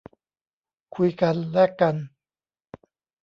[0.95, 1.95] คุยกัน แลกกัน